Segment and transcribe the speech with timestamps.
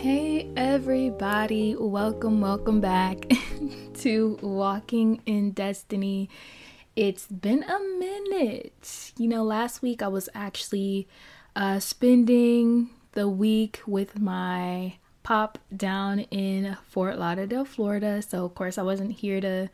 [0.00, 3.26] Hey, everybody, welcome, welcome back
[3.94, 6.30] to Walking in Destiny.
[6.94, 9.12] It's been a minute.
[9.16, 11.08] You know, last week I was actually
[11.56, 18.22] uh, spending the week with my pop down in Fort Lauderdale, Florida.
[18.22, 19.68] So, of course, I wasn't here to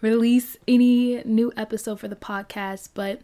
[0.00, 3.20] release any new episode for the podcast, but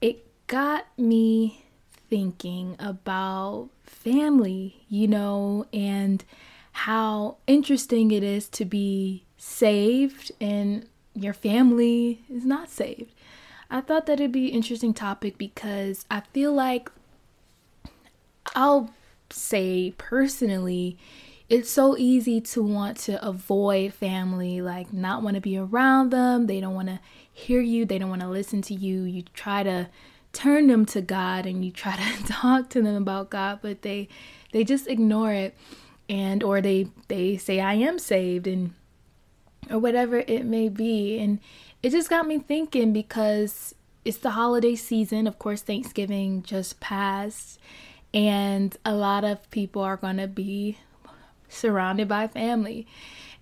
[0.00, 1.64] it got me
[2.08, 6.24] thinking about family, you know, and
[6.72, 13.12] how interesting it is to be saved and your family is not saved.
[13.70, 16.90] I thought that it'd be an interesting topic because I feel like
[18.54, 18.90] I'll
[19.30, 20.98] say personally,
[21.48, 26.46] it's so easy to want to avoid family, like not want to be around them.
[26.46, 27.00] They don't want to
[27.32, 29.02] hear you, they don't want to listen to you.
[29.02, 29.88] You try to
[30.36, 34.08] turn them to God and you try to talk to them about God, but they
[34.52, 35.56] they just ignore it
[36.08, 38.74] and or they they say I am saved and
[39.70, 41.18] or whatever it may be.
[41.18, 41.40] And
[41.82, 45.26] it just got me thinking because it's the holiday season.
[45.26, 47.58] Of course, Thanksgiving just passed
[48.14, 50.78] and a lot of people are going to be
[51.48, 52.86] surrounded by family.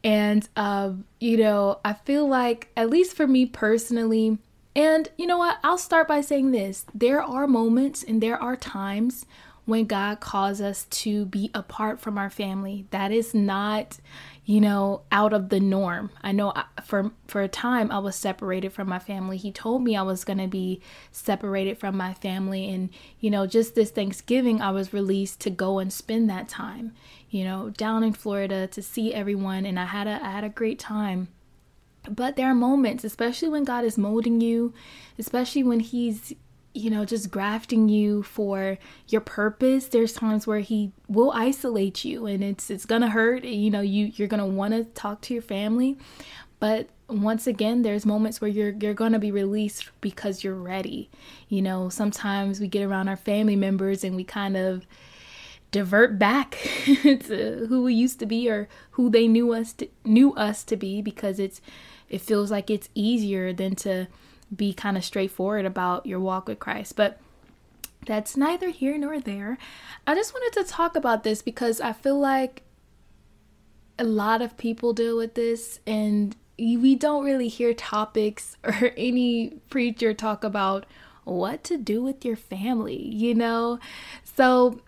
[0.03, 4.39] And, uh, you know, I feel like, at least for me personally,
[4.77, 5.59] and you know what?
[5.63, 9.27] I'll start by saying this there are moments and there are times
[9.67, 12.87] when God calls us to be apart from our family.
[12.91, 13.99] That is not,
[14.45, 16.11] you know, out of the norm.
[16.23, 19.37] I know uh, for for a time I was separated from my family.
[19.37, 23.47] He told me I was going to be separated from my family and, you know,
[23.47, 26.93] just this Thanksgiving I was released to go and spend that time,
[27.31, 30.51] you know, down in Florida to see everyone and I had a I had a
[30.51, 31.29] great time.
[32.09, 34.73] But there are moments, especially when God is molding you,
[35.19, 36.35] especially when He's,
[36.75, 39.87] you know, just grafting you for your purpose.
[39.87, 43.45] There's times where He will isolate you and it's it's gonna hurt.
[43.45, 45.97] You know, you you're gonna wanna talk to your family.
[46.61, 51.11] But once again, there's moments where you're you're gonna be released because you're ready.
[51.49, 54.87] You know, sometimes we get around our family members and we kind of
[55.75, 56.53] divert back
[56.85, 60.77] to who we used to be or who they knew us to, knew us to
[60.77, 61.61] be because it's
[62.09, 64.07] it feels like it's easier than to
[64.55, 66.97] be kind of straightforward about your walk with Christ.
[66.97, 67.19] But
[68.07, 69.59] that's neither here nor there.
[70.07, 72.63] I just wanted to talk about this because I feel like
[73.99, 79.61] a lot of people deal with this and we don't really hear topics or any
[79.71, 80.87] preacher talk about
[81.25, 83.79] what to do with your family, you know?
[84.37, 84.81] So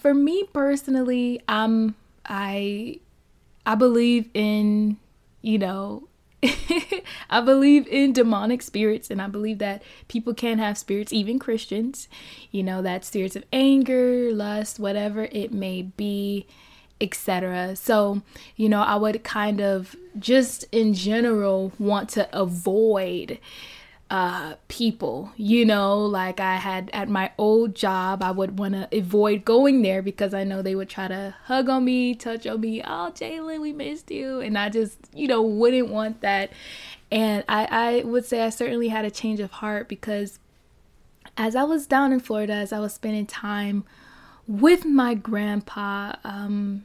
[0.00, 3.00] for me personally, I'm I
[3.66, 4.98] I believe in,
[5.40, 6.08] you know,
[7.30, 12.08] I believe in demonic spirits, and I believe that people can have spirits, even Christians.
[12.50, 16.46] You know, that spirits of anger, lust, whatever it may be,
[17.00, 17.76] etc.
[17.76, 18.22] So,
[18.56, 23.38] you know, I would kind of just in general want to avoid
[24.12, 25.32] uh, people.
[25.38, 29.80] You know, like I had at my old job, I would want to avoid going
[29.80, 32.82] there because I know they would try to hug on me, touch on me.
[32.82, 34.40] Oh, Jalen, we missed you.
[34.40, 36.52] And I just, you know, wouldn't want that.
[37.10, 40.38] And I, I would say I certainly had a change of heart because
[41.38, 43.82] as I was down in Florida, as I was spending time
[44.46, 46.84] with my grandpa, um,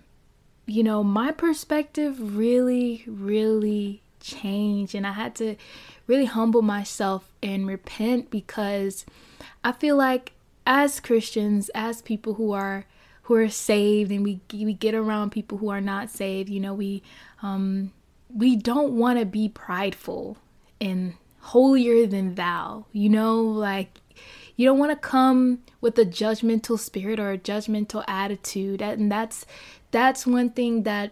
[0.66, 4.96] you know, my perspective really, really changed.
[4.96, 5.58] And I had to
[6.08, 9.06] really humble myself and repent because
[9.64, 10.34] I feel like
[10.66, 12.86] as Christians, as people who are
[13.24, 16.74] who are saved and we we get around people who are not saved, you know,
[16.74, 17.04] we
[17.42, 17.92] um
[18.34, 20.38] we don't want to be prideful
[20.82, 22.86] and holier than thou.
[22.92, 24.00] You know, like
[24.56, 28.82] you don't want to come with a judgmental spirit or a judgmental attitude.
[28.82, 29.46] And that's
[29.92, 31.12] that's one thing that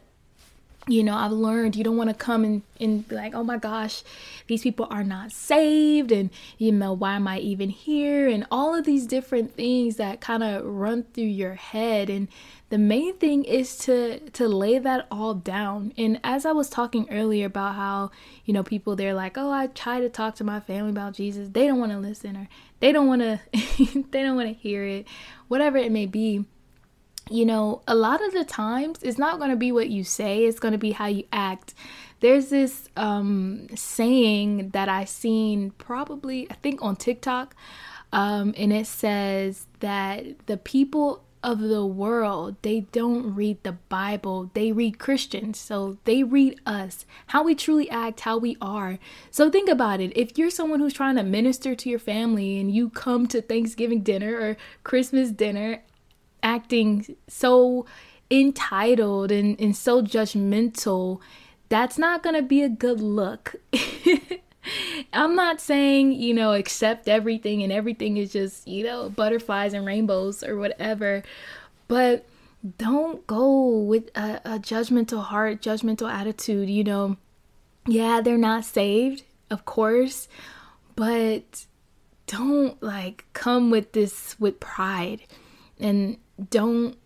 [0.87, 3.57] you know, I've learned you don't want to come and, and be like, oh my
[3.57, 4.03] gosh,
[4.47, 8.27] these people are not saved, and you know, why am I even here?
[8.27, 12.09] And all of these different things that kind of run through your head.
[12.09, 12.27] And
[12.69, 15.93] the main thing is to to lay that all down.
[15.97, 18.11] And as I was talking earlier about how,
[18.45, 21.49] you know, people they're like, oh, I try to talk to my family about Jesus,
[21.49, 22.47] they don't want to listen, or
[22.79, 23.39] they don't want to,
[24.11, 25.07] they don't want to hear it,
[25.47, 26.45] whatever it may be
[27.29, 30.45] you know, a lot of the times it's not going to be what you say,
[30.45, 31.73] it's going to be how you act.
[32.19, 37.55] There's this um, saying that I seen probably, I think on TikTok,
[38.11, 44.49] um, and it says that the people of the world, they don't read the Bible,
[44.55, 45.59] they read Christians.
[45.59, 48.97] So they read us, how we truly act, how we are.
[49.29, 50.11] So think about it.
[50.17, 54.01] If you're someone who's trying to minister to your family and you come to Thanksgiving
[54.01, 55.83] dinner or Christmas dinner
[56.45, 57.85] acting so
[58.31, 61.19] entitled and, and so judgmental,
[61.67, 63.55] that's not going to be a good look.
[65.13, 69.85] I'm not saying, you know, accept everything and everything is just, you know, butterflies and
[69.85, 71.23] rainbows or whatever.
[71.87, 72.25] But
[72.77, 76.69] don't go with a, a judgmental heart, judgmental attitude.
[76.69, 77.17] You know,
[77.87, 80.27] yeah, they're not saved, of course,
[80.95, 81.65] but
[82.27, 85.21] don't like come with this with pride
[85.79, 86.17] and
[86.49, 86.97] don't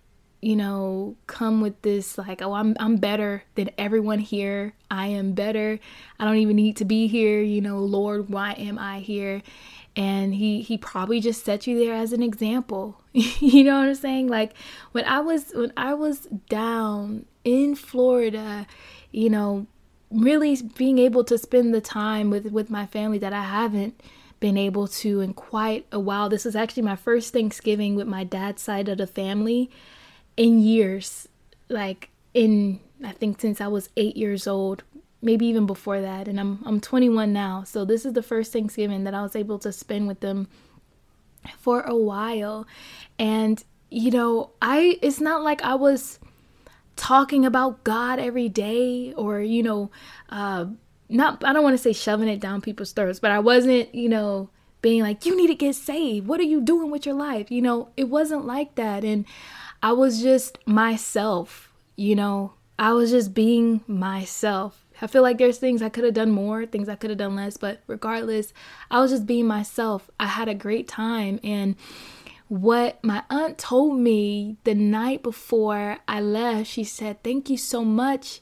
[0.41, 4.73] you know come with this like oh I'm I'm better than everyone here.
[4.89, 5.79] I am better.
[6.19, 9.41] I don't even need to be here, you know, Lord, why am I here?
[9.95, 13.01] And he he probably just set you there as an example.
[13.13, 14.27] you know what I'm saying?
[14.27, 14.53] Like
[14.91, 18.65] when I was when I was down in Florida,
[19.11, 19.67] you know,
[20.09, 24.01] really being able to spend the time with with my family that I haven't
[24.39, 26.29] been able to in quite a while.
[26.29, 29.69] This is actually my first Thanksgiving with my dad's side of the family
[30.37, 31.27] in years.
[31.67, 34.83] Like in I think since I was 8 years old,
[35.21, 37.63] maybe even before that, and I'm I'm 21 now.
[37.63, 40.47] So this is the first Thanksgiving that I was able to spend with them
[41.57, 42.67] for a while.
[43.17, 46.19] And you know, I it's not like I was
[46.95, 49.91] talking about God every day or you know,
[50.29, 50.65] uh
[51.09, 54.09] not I don't want to say shoving it down people's throats, but I wasn't, you
[54.09, 54.49] know,
[54.81, 56.27] being like you need to get saved.
[56.27, 57.51] What are you doing with your life?
[57.51, 59.25] You know, it wasn't like that and
[59.81, 62.53] I was just myself, you know.
[62.77, 64.85] I was just being myself.
[65.01, 67.35] I feel like there's things I could have done more, things I could have done
[67.35, 68.53] less, but regardless,
[68.89, 70.09] I was just being myself.
[70.19, 71.75] I had a great time and
[72.47, 77.85] what my aunt told me the night before I left, she said, "Thank you so
[77.85, 78.41] much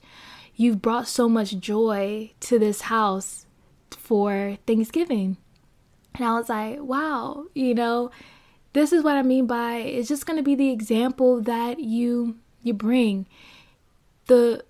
[0.57, 3.45] You've brought so much joy to this house
[3.91, 5.37] for Thanksgiving.
[6.15, 8.09] And I was like, wow, you know,
[8.73, 12.37] this is what I mean by it's just going to be the example that you
[12.63, 13.27] you bring.
[14.25, 14.63] The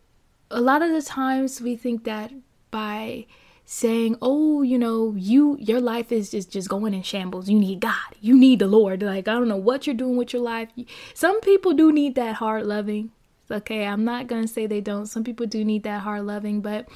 [0.51, 2.31] a lot of the times we think that
[2.69, 3.25] by
[3.66, 7.50] saying, "Oh, you know, you your life is just just going in shambles.
[7.50, 8.16] You need God.
[8.22, 10.69] You need the Lord." Like, I don't know what you're doing with your life.
[11.13, 13.12] Some people do need that hard loving.
[13.49, 15.05] Okay, I'm not going to say they don't.
[15.05, 16.88] Some people do need that hard loving, but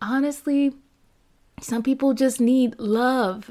[0.00, 0.74] honestly,
[1.60, 3.50] some people just need love.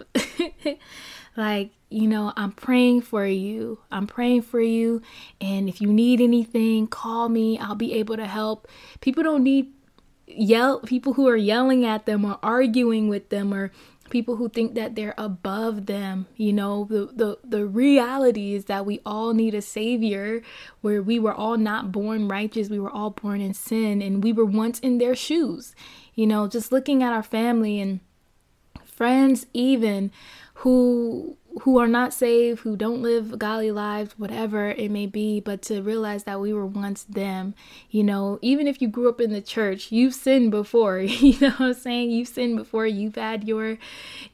[1.37, 3.79] like, you know, I'm praying for you.
[3.91, 5.01] I'm praying for you.
[5.41, 7.57] And if you need anything, call me.
[7.57, 8.67] I'll be able to help.
[9.01, 9.71] People don't need
[10.25, 13.71] yell people who are yelling at them or arguing with them or
[14.13, 18.85] people who think that they're above them you know the, the the reality is that
[18.85, 20.41] we all need a savior
[20.81, 24.31] where we were all not born righteous we were all born in sin and we
[24.31, 25.75] were once in their shoes.
[26.15, 27.99] You know just looking at our family and
[28.85, 30.11] friends even
[30.55, 35.61] who who are not saved, who don't live godly lives, whatever it may be, but
[35.61, 37.53] to realize that we were once them.
[37.91, 40.99] You know, even if you grew up in the church, you've sinned before.
[41.23, 42.11] You know what I'm saying?
[42.11, 42.85] You've sinned before.
[42.85, 43.77] You've had your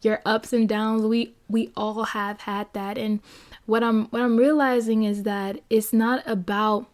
[0.01, 1.03] your ups and downs.
[1.03, 2.97] We we all have had that.
[2.97, 3.19] And
[3.65, 6.87] what I'm what I'm realizing is that it's not about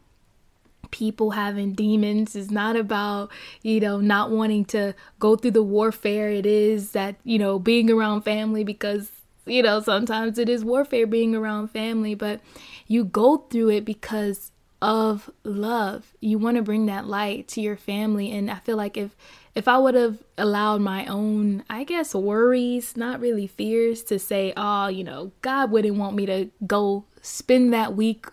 [0.92, 3.30] people having demons it's not about
[3.63, 7.92] you know not wanting to go through the warfare it is that you know being
[7.92, 9.12] around family because
[9.45, 12.42] you know, sometimes it is warfare being around family, but
[12.87, 16.14] you go through it because of love.
[16.19, 19.16] You want to bring that light to your family and I feel like if
[19.56, 24.52] if I would have allowed my own, I guess worries, not really fears to say,
[24.57, 28.25] "Oh, you know, God wouldn't want me to go spend that week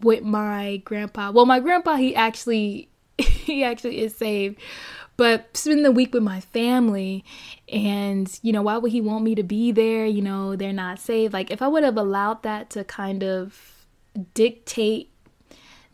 [0.00, 2.88] with my grandpa." Well, my grandpa, he actually
[3.18, 4.58] he actually is saved
[5.20, 7.22] but spend the week with my family
[7.70, 10.98] and you know why would he want me to be there you know they're not
[10.98, 13.84] saved like if i would have allowed that to kind of
[14.32, 15.12] dictate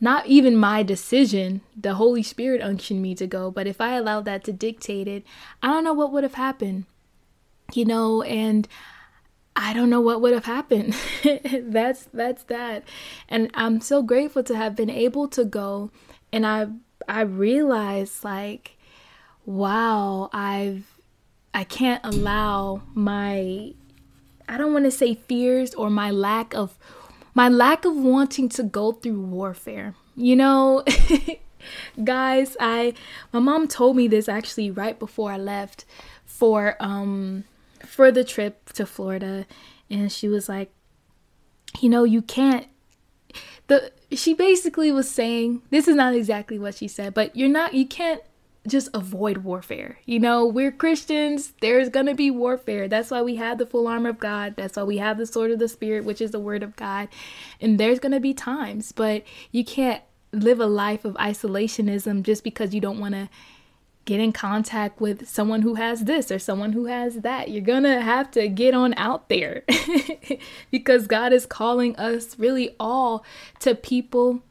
[0.01, 4.25] not even my decision the holy spirit unctioned me to go but if i allowed
[4.25, 5.25] that to dictate it
[5.61, 6.85] i don't know what would have happened
[7.75, 8.69] you know and
[9.59, 10.95] I don't know what would have happened.
[11.63, 12.85] that's that's that.
[13.27, 15.91] And I'm so grateful to have been able to go
[16.31, 16.67] and I
[17.09, 18.76] I realized like
[19.47, 20.85] wow, I've
[21.55, 23.73] I can't allow my
[24.49, 26.77] I don't want to say fears or my lack of
[27.35, 29.95] my lack of wanting to go through warfare.
[30.15, 30.85] You know,
[32.05, 32.95] guys, I
[33.33, 35.85] my mom told me this actually right before I left
[36.25, 37.45] for um
[37.85, 39.47] for the trip to Florida
[39.89, 40.71] and she was like,
[41.81, 42.67] "You know, you can't
[43.69, 47.75] the she basically was saying, this is not exactly what she said, but you're not
[47.75, 48.23] you can't
[48.69, 49.99] just avoid warfare.
[50.05, 52.89] You know, we're Christians, there's going to be warfare.
[52.89, 54.55] That's why we have the full armor of God.
[54.57, 57.09] That's why we have the sword of the Spirit, which is the word of God.
[57.61, 62.45] And there's going to be times, but you can't live a life of isolationism just
[62.45, 63.29] because you don't want to
[64.07, 67.51] get in contact with someone who has this or someone who has that.
[67.51, 69.65] You're going to have to get on out there
[70.71, 73.25] because God is calling us really all
[73.61, 74.43] to people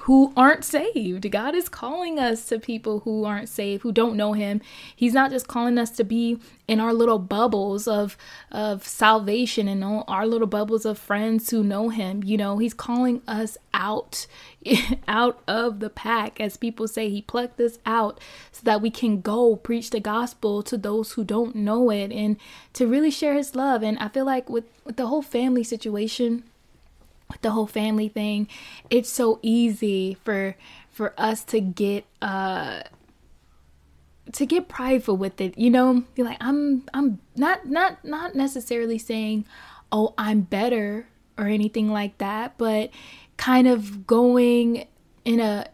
[0.00, 1.30] who aren't saved.
[1.30, 4.60] God is calling us to people who aren't saved, who don't know him.
[4.96, 8.16] He's not just calling us to be in our little bubbles of
[8.50, 12.22] of salvation and our little bubbles of friends who know him.
[12.24, 14.26] You know, he's calling us out
[15.08, 18.18] out of the pack as people say he plucked us out
[18.50, 22.38] so that we can go preach the gospel to those who don't know it and
[22.72, 23.82] to really share his love.
[23.82, 26.44] And I feel like with, with the whole family situation,
[27.40, 28.48] the whole family thing
[28.90, 30.56] it's so easy for
[30.90, 32.82] for us to get uh
[34.32, 36.04] to get prideful with it you know?
[36.14, 39.44] Be like i'm i'm not not not necessarily saying
[39.90, 41.06] oh i'm better
[41.38, 42.90] or anything like that but
[43.36, 44.86] kind of going
[45.24, 45.66] in a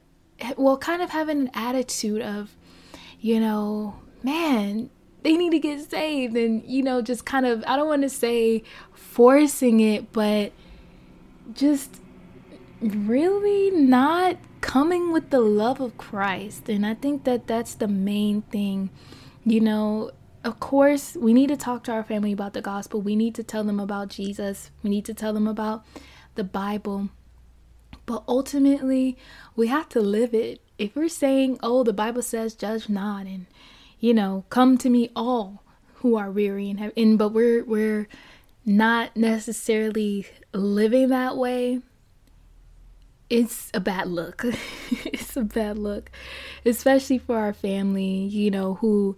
[0.56, 2.54] well kind of having an attitude of
[3.20, 4.90] you know man
[5.22, 8.08] they need to get saved and you know just kind of i don't want to
[8.08, 8.62] say
[8.94, 10.52] forcing it but
[11.52, 12.00] just
[12.81, 16.69] really not coming with the love of Christ.
[16.69, 18.90] And I think that that's the main thing.
[19.45, 20.11] You know,
[20.45, 23.00] of course, we need to talk to our family about the gospel.
[23.00, 24.71] We need to tell them about Jesus.
[24.83, 25.85] We need to tell them about
[26.35, 27.09] the Bible.
[28.07, 29.17] But ultimately,
[29.57, 30.61] we have to live it.
[30.78, 33.47] If we're saying, oh, the Bible says, judge not, and,
[33.99, 35.62] you know, come to me all
[35.97, 38.09] who are weary and have, and but we're, we're,
[38.68, 41.80] not necessarily living that way,
[43.30, 44.44] it's a bad look.
[44.90, 46.10] it's a bad look,
[46.66, 49.16] especially for our family, you know, who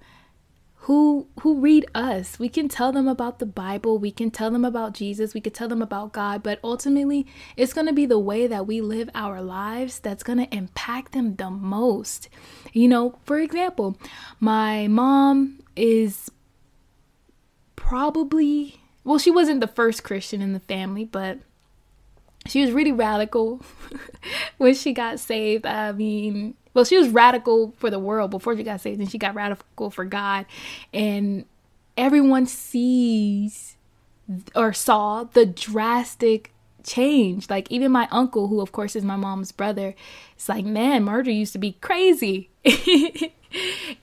[0.85, 2.38] who who read us.
[2.38, 5.54] We can tell them about the Bible, we can tell them about Jesus, we could
[5.54, 7.26] tell them about God, but ultimately
[7.57, 11.11] it's going to be the way that we live our lives that's going to impact
[11.11, 12.28] them the most.
[12.73, 13.99] You know, for example,
[14.38, 16.30] my mom is
[17.75, 18.80] probably
[19.11, 21.40] well, she wasn't the first Christian in the family, but
[22.47, 23.61] she was really radical
[24.59, 25.67] when she got saved.
[25.67, 29.19] I mean, well, she was radical for the world before she got saved, and she
[29.19, 30.47] got radical for God.
[30.95, 31.45] And
[31.97, 33.76] everyone sees
[34.55, 36.52] or saw the drastic
[36.85, 37.50] change.
[37.50, 39.97] Like even my uncle, who of course is my mom's brother,
[40.37, 42.49] it's like, man, Marjorie used to be crazy.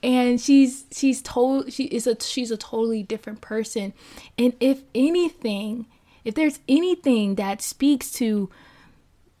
[0.02, 3.92] and she's she's told she is a she's a totally different person.
[4.36, 5.86] And if anything,
[6.24, 8.50] if there's anything that speaks to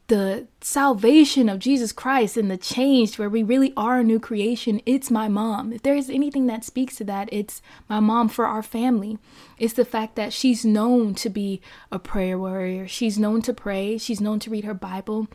[0.08, 4.80] the salvation of Jesus Christ and the change where we really are a new creation,
[4.86, 5.70] it's my mom.
[5.70, 7.60] If there's anything that speaks to that, it's
[7.90, 9.18] my mom for our family.
[9.58, 11.60] It's the fact that she's known to be
[11.92, 12.88] a prayer warrior.
[12.88, 13.98] She's known to pray.
[13.98, 15.28] She's known to read her Bible.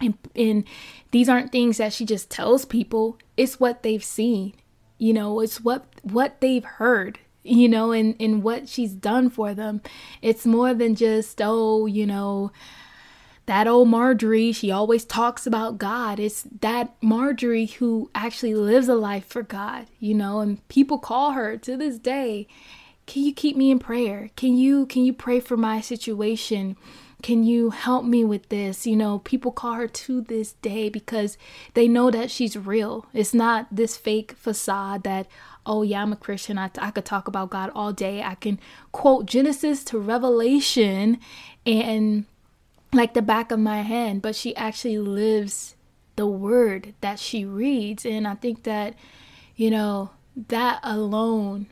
[0.00, 0.64] And, and
[1.10, 3.18] these aren't things that she just tells people.
[3.36, 4.54] It's what they've seen.
[4.98, 9.54] You know, it's what what they've heard you know, and, and what she's done for
[9.54, 9.80] them.
[10.22, 12.52] It's more than just, oh, you know,
[13.46, 16.20] that old Marjorie, she always talks about God.
[16.20, 21.32] It's that Marjorie who actually lives a life for God, you know, and people call
[21.32, 22.46] her to this day,
[23.06, 24.30] "Can you keep me in prayer?
[24.36, 26.76] Can you can you pray for my situation?
[27.22, 31.38] Can you help me with this?" You know, people call her to this day because
[31.74, 33.06] they know that she's real.
[33.12, 35.26] It's not this fake facade that
[35.66, 38.58] oh yeah i'm a christian I, I could talk about god all day i can
[38.92, 41.18] quote genesis to revelation
[41.66, 42.24] and
[42.92, 45.76] like the back of my hand, but she actually lives
[46.16, 48.04] the word that she reads.
[48.04, 48.94] And I think that,
[49.56, 50.10] you know,
[50.48, 51.66] that alone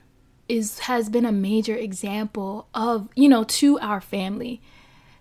[0.49, 4.61] is has been a major example of, you know, to our family.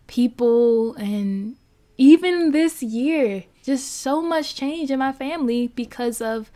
[0.07, 1.55] People and
[1.97, 6.51] even this year, just so much change in my family because of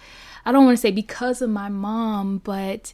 [0.45, 2.93] I don't want to say because of my mom, but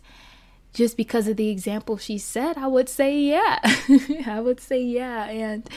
[0.73, 3.59] just because of the example she said, I would say yeah.
[4.27, 5.25] I would say yeah.
[5.25, 5.67] And,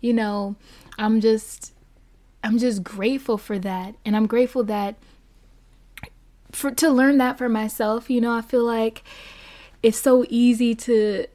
[0.00, 0.56] you know,
[0.98, 1.72] I'm just,
[2.42, 3.94] I'm just grateful for that.
[4.04, 4.96] And I'm grateful that
[6.52, 9.04] for to learn that for myself, you know, I feel like
[9.82, 11.26] it's so easy to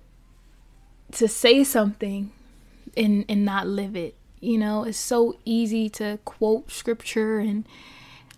[1.12, 2.32] to say something
[2.98, 4.16] and and not live it.
[4.40, 7.66] You know, it's so easy to quote scripture and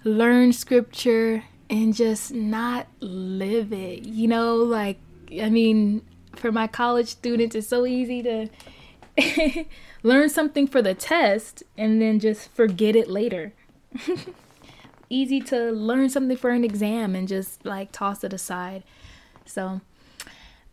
[0.03, 4.03] learn scripture and just not live it.
[4.03, 4.99] You know, like,
[5.41, 6.01] I mean,
[6.35, 9.65] for my college students, it's so easy to
[10.03, 13.53] learn something for the test and then just forget it later.
[15.09, 18.83] easy to learn something for an exam and just like toss it aside.
[19.45, 19.81] So,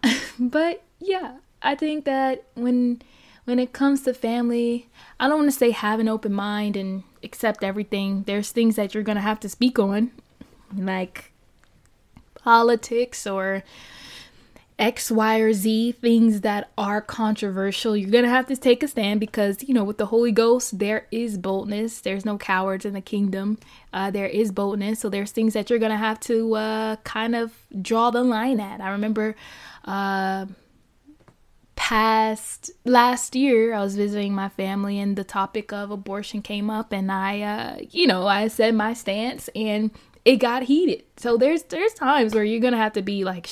[0.38, 3.02] but yeah, I think that when
[3.44, 4.88] when it comes to family,
[5.20, 8.24] I don't want to say have an open mind and accept everything.
[8.26, 10.12] There's things that you're going to have to speak on,
[10.74, 11.32] like
[12.36, 13.62] politics or
[14.78, 17.96] X, Y, or Z, things that are controversial.
[17.96, 20.78] You're going to have to take a stand because, you know, with the Holy Ghost,
[20.80, 22.00] there is boldness.
[22.00, 23.58] There's no cowards in the kingdom.
[23.92, 24.98] Uh, there is boldness.
[24.98, 28.58] So there's things that you're going to have to uh, kind of draw the line
[28.58, 28.80] at.
[28.80, 29.36] I remember
[29.84, 30.46] uh,
[31.76, 36.92] past last year, I was visiting my family and the topic of abortion came up,
[36.92, 39.90] and I, uh, you know, I said my stance and
[40.24, 41.04] it got heated.
[41.16, 43.48] So there's there's times where you're gonna have to be like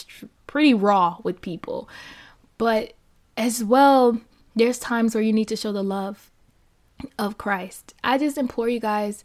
[0.46, 1.88] pretty raw with people,
[2.58, 2.94] but
[3.36, 4.20] as well,
[4.54, 6.30] there's times where you need to show the love
[7.18, 7.94] of Christ.
[8.04, 9.24] I just implore you guys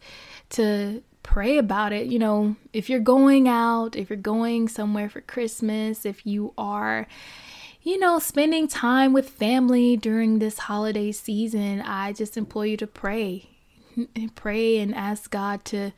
[0.51, 2.07] to pray about it.
[2.07, 7.07] You know, if you're going out, if you're going somewhere for Christmas, if you are
[7.87, 12.85] you know, spending time with family during this holiday season, I just implore you to
[12.85, 13.47] pray.
[14.35, 15.93] Pray and ask God to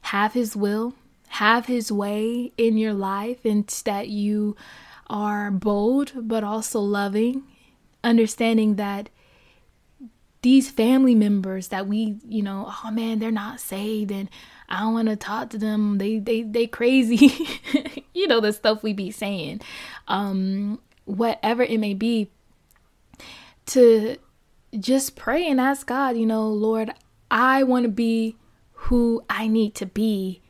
[0.00, 0.94] have His will,
[1.28, 4.56] have His way in your life, and that you
[5.08, 7.44] are bold but also loving,
[8.02, 9.08] understanding that
[10.42, 14.28] these family members that we, you know, oh man, they're not saved and
[14.68, 15.98] I don't want to talk to them.
[15.98, 17.30] They they they crazy.
[18.12, 19.60] you know the stuff we be saying.
[20.08, 22.30] Um whatever it may be,
[23.66, 24.16] to
[24.78, 26.92] just pray and ask God, you know, Lord,
[27.30, 28.36] I want to be
[28.72, 30.42] who I need to be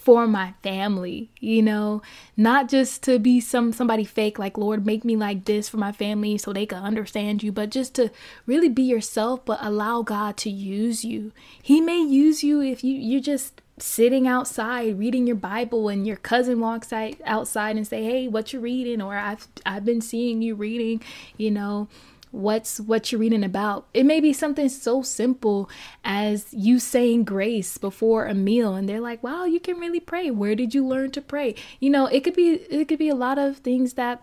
[0.00, 2.00] for my family, you know,
[2.34, 5.92] not just to be some somebody fake like Lord make me like this for my
[5.92, 8.10] family so they can understand you, but just to
[8.46, 11.32] really be yourself but allow God to use you.
[11.62, 16.16] He may use you if you you just sitting outside reading your Bible and your
[16.16, 20.54] cousin walks outside and say, "Hey, what you reading?" or "I've I've been seeing you
[20.54, 21.02] reading,"
[21.36, 21.88] you know,
[22.30, 23.86] what's what you're reading about.
[23.92, 25.68] It may be something so simple
[26.04, 30.30] as you saying grace before a meal and they're like, "Wow, you can really pray.
[30.30, 33.14] Where did you learn to pray?" You know, it could be it could be a
[33.14, 34.22] lot of things that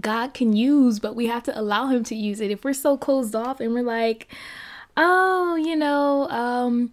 [0.00, 2.50] God can use, but we have to allow him to use it.
[2.50, 4.28] If we're so closed off and we're like,
[4.96, 6.92] "Oh, you know, um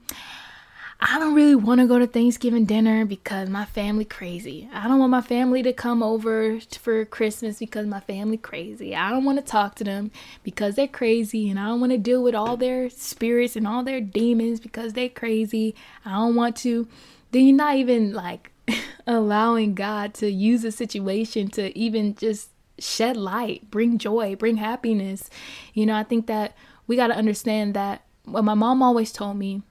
[1.06, 4.70] I don't really want to go to Thanksgiving dinner because my family crazy.
[4.72, 8.96] I don't want my family to come over for Christmas because my family crazy.
[8.96, 10.12] I don't want to talk to them
[10.44, 13.84] because they're crazy and I don't want to deal with all their spirits and all
[13.84, 15.76] their demons because they're crazy.
[16.06, 16.88] I don't want to.
[17.32, 18.52] Then you're not even like
[19.06, 22.48] allowing God to use a situation to even just
[22.80, 25.30] shed light, bring joy, bring happiness.
[25.74, 26.56] You know, I think that
[26.88, 29.64] we got to understand that what my mom always told me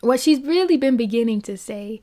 [0.00, 2.00] what she's really been beginning to say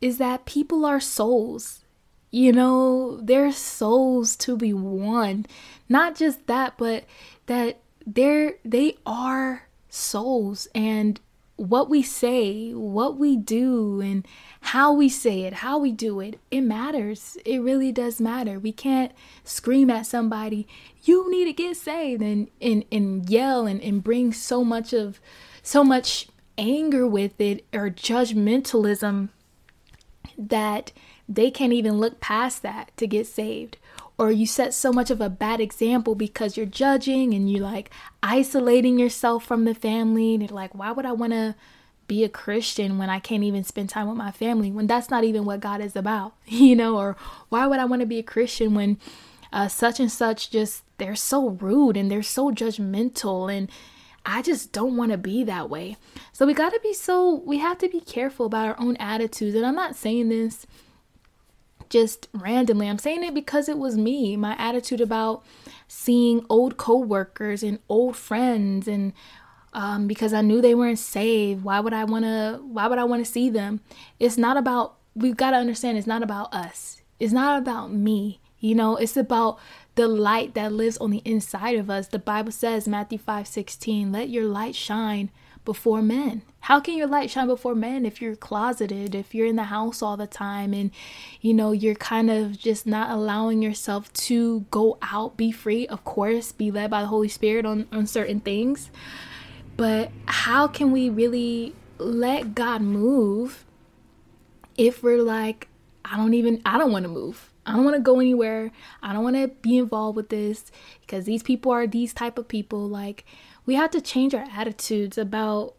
[0.00, 1.84] is that people are souls.
[2.30, 5.46] You know, they're souls to be won.
[5.88, 7.04] Not just that, but
[7.46, 11.20] that they're they are souls and
[11.56, 14.26] what we say, what we do, and
[14.62, 17.36] how we say it, how we do it, it matters.
[17.44, 18.58] It really does matter.
[18.58, 19.12] We can't
[19.44, 20.66] scream at somebody,
[21.02, 25.20] you need to get saved, and and, and yell and, and bring so much of
[25.62, 26.28] so much
[26.60, 29.30] anger with it or judgmentalism
[30.38, 30.92] that
[31.28, 33.78] they can't even look past that to get saved.
[34.18, 37.90] Or you set so much of a bad example because you're judging and you're like
[38.22, 40.34] isolating yourself from the family.
[40.34, 41.54] And you're like, why would I want to
[42.06, 44.70] be a Christian when I can't even spend time with my family?
[44.70, 46.98] When that's not even what God is about, you know?
[46.98, 47.16] Or
[47.48, 48.98] why would I want to be a Christian when
[49.52, 53.70] uh, such and such just, they're so rude and they're so judgmental and
[54.24, 55.96] I just don't want to be that way.
[56.32, 59.54] So we got to be so, we have to be careful about our own attitudes.
[59.54, 60.66] And I'm not saying this
[61.88, 62.88] just randomly.
[62.88, 65.44] I'm saying it because it was me, my attitude about
[65.88, 69.12] seeing old coworkers and old friends and
[69.72, 71.62] um, because I knew they weren't saved.
[71.62, 73.80] Why would I want to why would I want to see them?
[74.18, 77.02] It's not about we've got to understand it's not about us.
[77.18, 78.40] It's not about me.
[78.58, 79.58] You know, it's about
[80.00, 82.06] the light that lives on the inside of us.
[82.08, 85.30] The Bible says, Matthew 5 16, let your light shine
[85.66, 86.40] before men.
[86.60, 90.00] How can your light shine before men if you're closeted, if you're in the house
[90.00, 90.90] all the time and
[91.42, 96.02] you know you're kind of just not allowing yourself to go out, be free, of
[96.02, 98.90] course, be led by the Holy Spirit on, on certain things.
[99.76, 103.66] But how can we really let God move
[104.78, 105.68] if we're like,
[106.06, 107.49] I don't even I don't want to move.
[107.66, 108.72] I don't want to go anywhere.
[109.02, 110.70] I don't want to be involved with this
[111.00, 112.88] because these people are these type of people.
[112.88, 113.24] Like
[113.66, 115.74] we have to change our attitudes about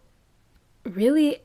[0.83, 1.39] really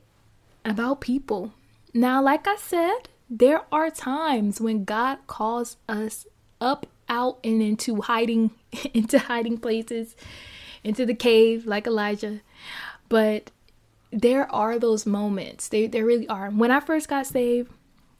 [0.63, 1.53] about people.
[1.93, 6.25] Now, like I said, there are times when God calls us
[6.61, 8.51] up out and into hiding
[8.93, 10.15] into hiding places,
[10.83, 12.41] into the cave like Elijah.
[13.09, 13.51] But
[14.11, 15.67] there are those moments.
[15.67, 16.49] They there really are.
[16.49, 17.71] When I first got saved,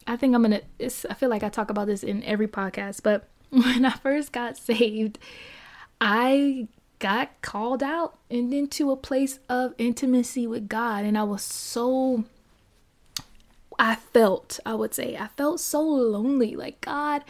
[0.07, 0.61] I think I'm gonna.
[0.79, 4.57] I feel like I talk about this in every podcast, but when I first got
[4.57, 5.19] saved,
[5.99, 6.67] I
[6.99, 12.23] got called out and into a place of intimacy with God, and I was so.
[13.79, 16.55] I felt, I would say, I felt so lonely.
[16.55, 17.23] Like, God,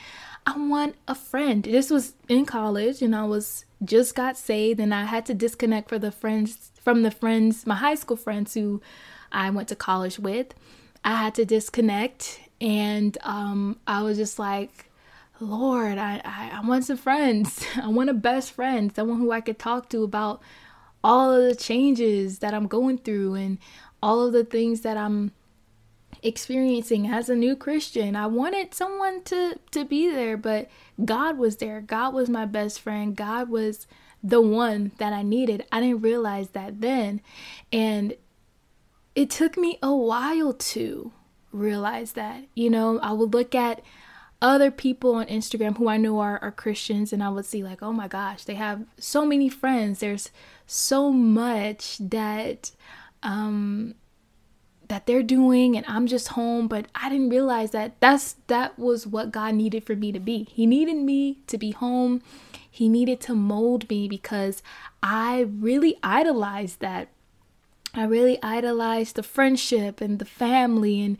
[0.45, 1.61] I want a friend.
[1.61, 5.89] This was in college, and I was just got saved, and I had to disconnect
[5.89, 8.81] for the friends from the friends, my high school friends who
[9.29, 10.53] I went to college with.
[11.03, 14.89] I had to disconnect, and um, I was just like,
[15.39, 17.63] Lord, I, I, I want some friends.
[17.75, 20.41] I want a best friend, someone who I could talk to about
[21.03, 23.59] all of the changes that I'm going through and
[24.01, 25.31] all of the things that I'm
[26.23, 28.15] experiencing as a new Christian.
[28.15, 30.69] I wanted someone to to be there, but
[31.03, 31.81] God was there.
[31.81, 33.15] God was my best friend.
[33.15, 33.87] God was
[34.23, 35.65] the one that I needed.
[35.71, 37.21] I didn't realize that then.
[37.71, 38.15] And
[39.15, 41.11] it took me a while to
[41.57, 42.43] realize that.
[42.55, 43.81] You know, I would look at
[44.41, 47.81] other people on Instagram who I know are, are Christians and I would see, like,
[47.81, 49.99] oh my gosh, they have so many friends.
[49.99, 50.31] There's
[50.65, 52.71] so much that,
[53.23, 53.95] um,
[54.87, 59.05] that they're doing and I'm just home but I didn't realize that that's that was
[59.05, 60.47] what God needed for me to be.
[60.49, 62.21] He needed me to be home
[62.77, 64.61] he needed to mold me because
[65.01, 67.07] I really idolized that.
[67.91, 71.17] I really idolized the friendship and the family and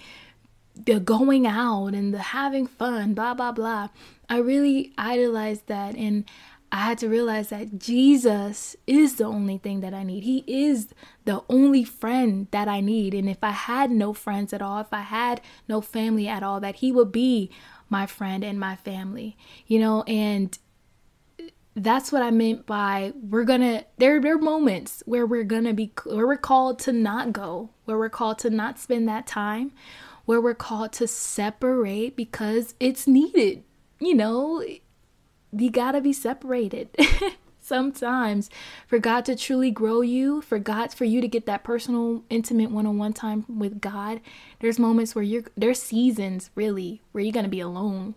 [0.86, 3.90] the going out and the having fun, blah, blah, blah.
[4.30, 5.96] I really idolized that.
[5.96, 6.26] And
[6.72, 10.24] I had to realize that Jesus is the only thing that I need.
[10.24, 10.90] He is
[11.26, 13.13] the only friend that I need.
[13.13, 16.60] And if I had no friends at all, if I had no family at all,
[16.60, 17.50] that He would be
[17.90, 20.58] my friend and my family, you know, and
[21.78, 25.92] that's what I meant by we're gonna there, there are moments where we're gonna be
[26.06, 29.72] where we're called to not go, where we're called to not spend that time,
[30.28, 33.63] where we're called to separate because it's needed.
[33.98, 34.62] You know,
[35.54, 36.90] you gotta be separated.
[37.62, 38.50] Sometimes
[38.88, 42.72] for God to truly grow you, for God for you to get that personal, intimate
[42.72, 44.20] one-on-one time with God,
[44.60, 48.13] there's moments where you're there's seasons really where you're gonna be alone.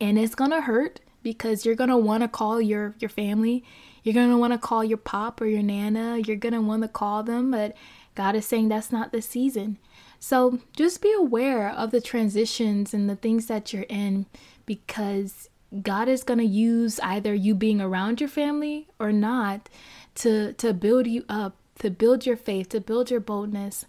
[0.00, 3.62] And it's gonna hurt because you're want to call your your family.
[4.02, 6.18] You're want to call your pop or your nana.
[6.18, 7.76] You're want to call them, but
[8.16, 9.78] God is saying that's not the season.
[10.26, 14.26] So just be aware of the transitions and the things that you're in
[14.66, 15.48] because
[15.84, 19.68] God is going to use either you being around your family or not
[20.16, 23.84] to to build you up, to build your faith, to build your boldness.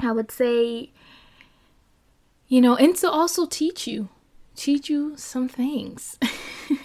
[0.00, 0.90] I would say
[2.48, 4.08] you know, and to also teach you
[4.56, 6.18] teach you some things.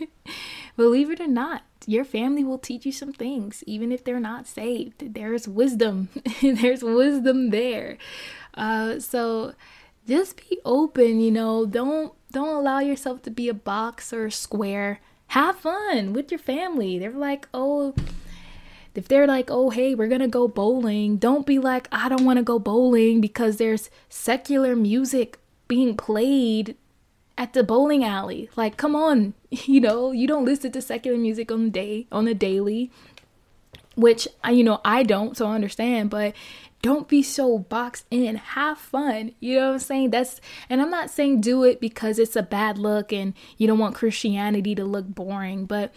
[0.78, 4.48] Believe it or not, your family will teach you some things, even if they're not
[4.48, 5.14] saved.
[5.14, 6.10] There's wisdom.
[6.42, 7.98] There's wisdom there.
[8.54, 9.54] Uh, so
[10.08, 14.32] just be open, you know, don't don't allow yourself to be a box or a
[14.32, 15.00] square.
[15.28, 16.98] Have fun with your family.
[16.98, 17.94] They're like, oh,
[18.96, 22.44] if they're like, oh, hey, we're gonna go bowling, don't be like, I don't wanna
[22.44, 26.76] go bowling because there's secular music being played
[27.38, 28.50] at the bowling alley.
[28.56, 32.26] Like, come on, you know, you don't listen to secular music on the day on
[32.26, 32.92] the daily,
[33.96, 36.10] which you know I don't, so I understand.
[36.10, 36.34] But
[36.84, 38.36] don't be so boxed in.
[38.36, 39.32] Have fun.
[39.40, 40.10] You know what I'm saying?
[40.12, 43.80] That's and I'm not saying do it because it's a bad look and you don't
[43.80, 45.94] want Christianity to look boring, but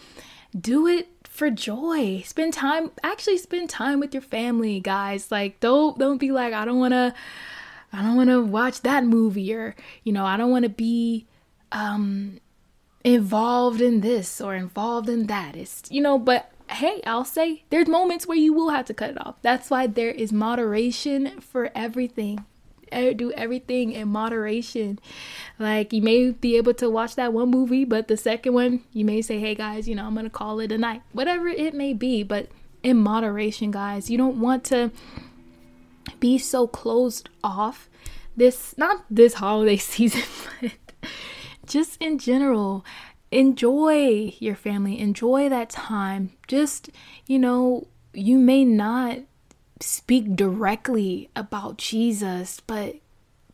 [0.59, 2.23] do it for joy.
[2.25, 5.29] Spend time actually spend time with your family, guys.
[5.29, 7.13] Like don't don't be like I don't want to
[7.91, 11.27] I don't want to watch that movie or, you know, I don't want to be
[11.73, 12.39] um
[13.03, 15.57] involved in this or involved in that.
[15.57, 19.11] It's, you know, but hey, I'll say there's moments where you will have to cut
[19.11, 19.35] it off.
[19.41, 22.45] That's why there is moderation for everything.
[22.91, 24.99] Do everything in moderation.
[25.59, 29.03] Like you may be able to watch that one movie, but the second one, you
[29.03, 31.01] may say, hey guys, you know, I'm going to call it a night.
[31.11, 32.47] Whatever it may be, but
[32.83, 34.09] in moderation, guys.
[34.09, 34.91] You don't want to
[36.19, 37.89] be so closed off
[38.35, 40.23] this not this holiday season
[40.61, 40.71] but
[41.65, 42.85] just in general
[43.31, 46.31] enjoy your family enjoy that time.
[46.47, 46.89] Just
[47.25, 49.19] you know you may not
[49.79, 52.95] speak directly about Jesus but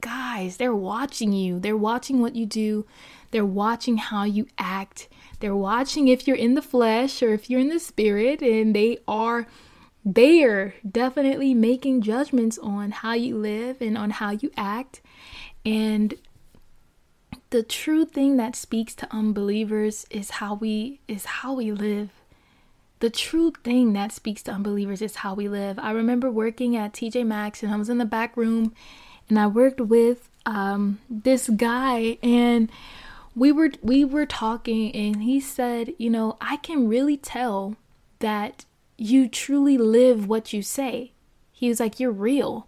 [0.02, 1.60] guys they're watching you.
[1.60, 2.86] They're watching what you do.
[3.32, 5.10] They're watching how you act.
[5.40, 9.00] They're watching if you're in the flesh or if you're in the spirit and they
[9.08, 9.48] are
[10.06, 15.02] they are definitely making judgments on how you live and on how you act.
[15.66, 16.14] And
[17.54, 22.10] the true thing that speaks to unbelievers is how we is how we live.
[23.00, 25.78] the true thing that speaks to unbelievers is how we live.
[25.78, 28.74] I remember working at TJ Maxx and I was in the back room
[29.30, 32.72] and I worked with um, this guy and
[33.36, 37.76] we were we were talking and he said, "You know, I can really tell
[38.18, 38.66] that
[38.98, 41.12] you truly live what you say."
[41.52, 42.68] He was like, "You're real."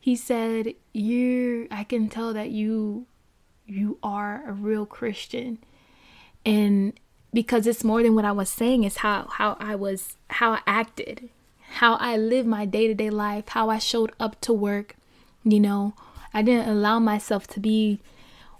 [0.00, 3.06] He said, "You're I can tell that you
[3.68, 5.58] you are a real Christian."
[6.44, 6.98] And
[7.32, 10.60] because it's more than what I was saying, it's how how I was how I
[10.66, 11.28] acted,
[11.74, 14.96] how I lived my day-to-day life, how I showed up to work,
[15.44, 15.94] you know.
[16.34, 18.00] I didn't allow myself to be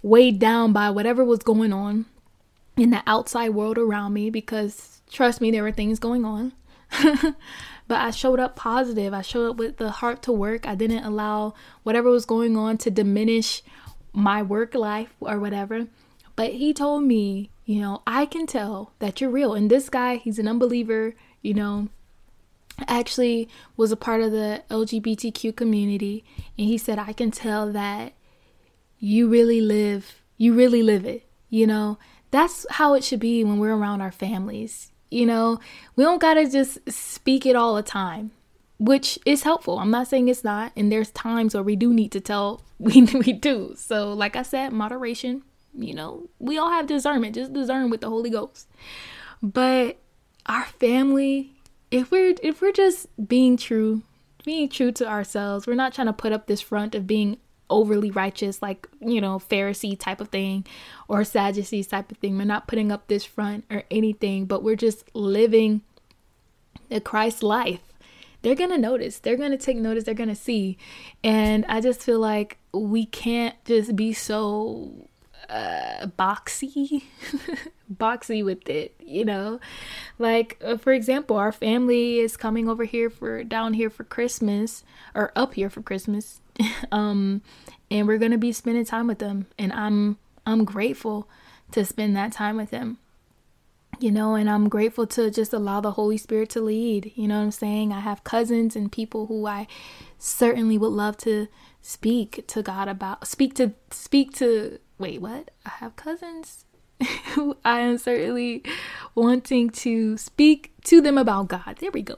[0.03, 2.07] weighed down by whatever was going on
[2.77, 6.53] in the outside world around me because trust me, there were things going on.
[7.03, 9.12] but I showed up positive.
[9.12, 10.66] I showed up with the heart to work.
[10.66, 13.62] I didn't allow whatever was going on to diminish
[14.19, 15.87] my work life or whatever.
[16.37, 19.55] But he told me, you know, I can tell that you're real.
[19.55, 21.89] And this guy, he's an unbeliever, you know,
[22.87, 26.25] actually was a part of the LGBTQ community.
[26.57, 28.13] And he said, I can tell that
[28.99, 31.25] you really live, you really live it.
[31.51, 31.99] You know,
[32.31, 34.93] that's how it should be when we're around our families.
[35.11, 35.61] You know,
[35.97, 38.33] we don't got to just speak it all the time,
[38.79, 39.79] which is helpful.
[39.79, 40.73] I'm not saying it's not.
[40.77, 43.75] And there's times where we do need to tell, we, we do.
[43.77, 45.43] So, like I said, moderation,
[45.75, 47.35] you know, we all have discernment.
[47.35, 48.69] Just discern with the Holy Ghost.
[49.43, 49.99] But
[50.47, 51.53] our family,
[51.91, 54.03] if we're if we're just being true,
[54.45, 57.38] being true to ourselves, we're not trying to put up this front of being
[57.71, 60.67] overly righteous, like, you know, Pharisee type of thing
[61.07, 62.37] or Sadducees type of thing.
[62.37, 65.83] We're not putting up this front or anything, but we're just living
[66.88, 67.88] the Christ life.
[68.42, 69.18] They're going to notice.
[69.18, 70.05] They're going to take notice.
[70.05, 70.79] They're going to see.
[71.24, 75.09] And I just feel like we can't just be so
[75.48, 77.05] uh, boxy,
[77.94, 79.61] boxy with it, you know.
[80.18, 84.85] Like uh, for example, our family is coming over here for down here for Christmas
[85.14, 86.40] or up here for Christmas,
[86.92, 87.42] um,
[87.90, 91.29] and we're gonna be spending time with them, and I'm I'm grateful
[91.72, 92.98] to spend that time with them.
[94.01, 97.13] You know, and I'm grateful to just allow the Holy Spirit to lead.
[97.17, 97.93] You know what I'm saying?
[97.93, 99.67] I have cousins and people who I
[100.19, 101.49] certainly would love to
[101.83, 105.51] speak to God about speak to speak to wait, what?
[105.65, 106.65] I have cousins
[107.35, 108.63] who I am certainly
[109.15, 111.77] wanting to speak to them about God.
[111.81, 112.17] There we go.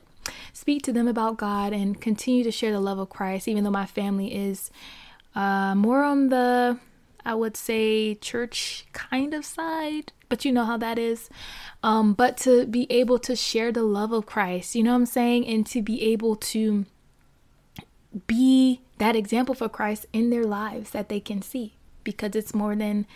[0.53, 3.71] Speak to them about God and continue to share the love of Christ, even though
[3.71, 4.71] my family is
[5.35, 6.79] uh, more on the,
[7.25, 11.29] I would say, church kind of side, but you know how that is.
[11.83, 15.07] Um, but to be able to share the love of Christ, you know what I'm
[15.07, 15.47] saying?
[15.47, 16.87] And to be able to
[18.27, 22.75] be that example for Christ in their lives that they can see because it's more
[22.75, 23.07] than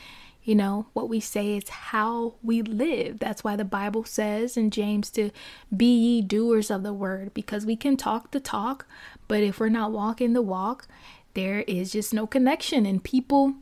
[0.44, 4.70] you know what we say it's how we live that's why the bible says in
[4.70, 5.30] james to
[5.74, 8.86] be ye doers of the word because we can talk the talk
[9.26, 10.86] but if we're not walking the walk
[11.32, 13.54] there is just no connection and people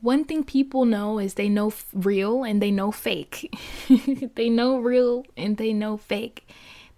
[0.00, 3.54] one thing people know is they know real and they know fake
[4.34, 6.48] they know real and they know fake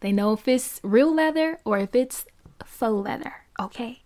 [0.00, 2.26] they know if it's real leather or if it's
[2.64, 4.02] faux leather okay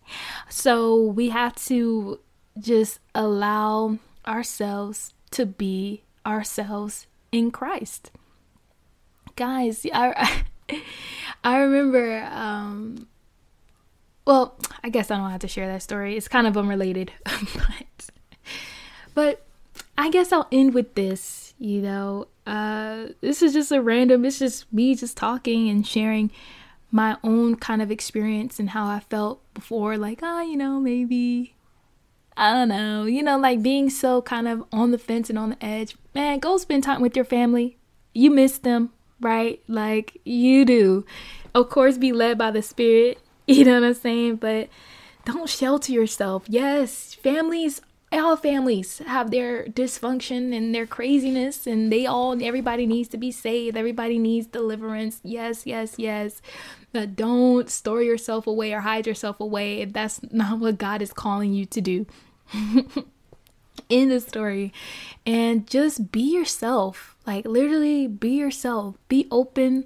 [0.48, 2.18] so we have to
[2.58, 8.10] just allow ourselves to be ourselves in Christ.
[9.36, 10.44] Guys, I
[11.44, 13.08] I remember um
[14.24, 16.16] well, I guess I don't have to share that story.
[16.16, 18.10] It's kind of unrelated, but
[19.14, 19.44] but
[19.96, 22.28] I guess I'll end with this, you know.
[22.46, 26.30] Uh this is just a random it's just me just talking and sharing
[26.90, 30.78] my own kind of experience and how I felt before like, ah, oh, you know,
[30.78, 31.54] maybe
[32.36, 35.50] I don't know, you know, like being so kind of on the fence and on
[35.50, 35.96] the edge.
[36.14, 37.78] Man, go spend time with your family.
[38.14, 39.60] You miss them, right?
[39.68, 41.04] Like you do.
[41.54, 44.36] Of course, be led by the Spirit, you know what I'm saying?
[44.36, 44.68] But
[45.24, 46.44] don't shelter yourself.
[46.48, 47.80] Yes, families,
[48.20, 53.30] all families have their dysfunction and their craziness, and they all, everybody needs to be
[53.30, 53.76] saved.
[53.76, 55.20] Everybody needs deliverance.
[55.22, 56.42] Yes, yes, yes.
[56.92, 61.12] But don't store yourself away or hide yourself away if that's not what God is
[61.12, 62.06] calling you to do
[63.88, 64.72] in the story.
[65.24, 67.16] And just be yourself.
[67.26, 68.96] Like literally be yourself.
[69.08, 69.84] Be open.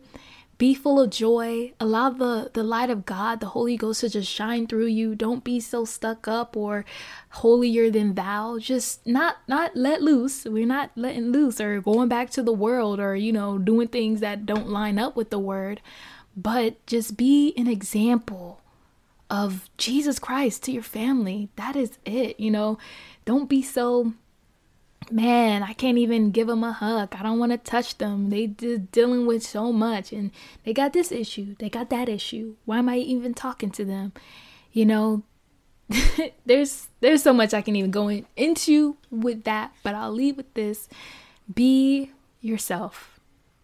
[0.59, 1.73] Be full of joy.
[1.79, 5.15] Allow the, the light of God, the Holy Ghost to just shine through you.
[5.15, 6.85] Don't be so stuck up or
[7.31, 8.59] holier than thou.
[8.59, 10.45] Just not not let loose.
[10.45, 14.21] We're not letting loose or going back to the world or, you know, doing things
[14.21, 15.81] that don't line up with the word
[16.37, 18.61] but just be an example
[19.31, 21.49] of Jesus Christ to your family.
[21.57, 22.79] That is it, you know.
[23.25, 24.13] Don't be so
[25.11, 27.15] man, I can't even give them a hug.
[27.15, 28.31] I don't want to touch them.
[28.31, 30.31] They just dealing with so much and
[30.65, 32.57] they got this issue, they got that issue.
[32.65, 34.13] Why am I even talking to them?
[34.73, 35.23] You know,
[36.47, 40.37] there's there's so much I can even go in, into with that, but I'll leave
[40.37, 40.89] with this.
[41.53, 43.21] Be yourself.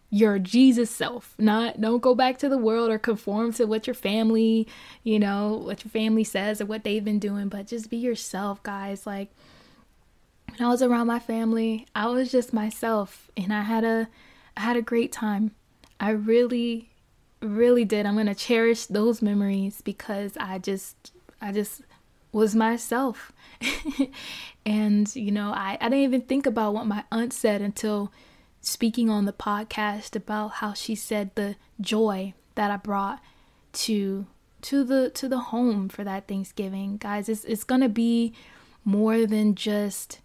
[0.09, 1.33] Your Jesus self.
[1.37, 4.67] Not don't go back to the world or conform to what your family,
[5.03, 8.61] you know, what your family says or what they've been doing, but just be yourself,
[8.63, 9.07] guys.
[9.07, 9.31] Like
[10.57, 14.07] when I was around my family, I was just myself and I had a
[14.55, 15.51] I had a great time.
[15.99, 16.89] I really
[17.41, 18.05] really did.
[18.05, 21.11] I'm going to cherish those memories because I just
[21.41, 21.81] I just
[22.31, 23.31] was myself.
[24.65, 28.11] and you know, I I didn't even think about what my aunt said until
[28.61, 33.19] speaking on the podcast about how she said the joy that I brought
[33.73, 34.27] to
[34.61, 36.97] to the to the home for that Thanksgiving.
[36.97, 38.33] Guys, it's it's going to be
[38.85, 40.19] more than just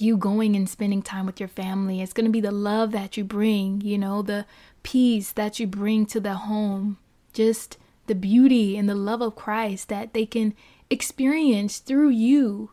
[0.00, 2.00] you going and spending time with your family.
[2.00, 4.46] It's going to be the love that you bring, you know, the
[4.82, 6.98] peace that you bring to the home,
[7.32, 10.54] just the beauty and the love of Christ that they can
[10.90, 12.70] experience through you.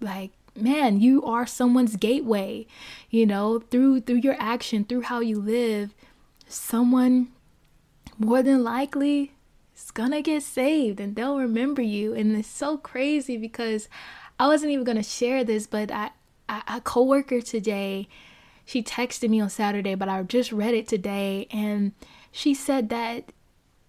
[0.00, 2.66] Like, man, you are someone's gateway,
[3.10, 5.94] you know, through through your action, through how you live.
[6.46, 7.28] Someone
[8.18, 9.32] more than likely
[9.76, 12.14] is gonna get saved and they'll remember you.
[12.14, 13.88] And it's so crazy because
[14.38, 16.10] I wasn't even gonna share this, but I
[16.66, 18.08] a coworker today,
[18.64, 21.92] she texted me on Saturday, but I just read it today, and
[22.32, 23.32] she said that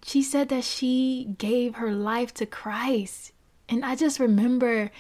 [0.03, 3.31] she said that she gave her life to Christ.
[3.67, 4.91] And I just remember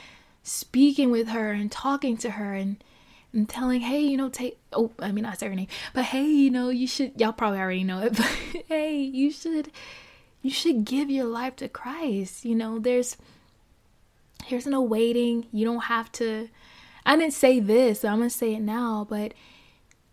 [0.41, 2.83] speaking with her and talking to her and
[3.31, 6.25] and telling, hey, you know, take oh, I mean I say her name, but hey,
[6.25, 8.25] you know, you should y'all probably already know it, but
[8.67, 9.71] hey, you should
[10.41, 12.45] you should give your life to Christ.
[12.45, 13.17] You know, there's
[14.49, 15.47] there's no waiting.
[15.51, 16.49] You don't have to
[17.05, 19.33] I didn't say this, so I'm going to say it now, but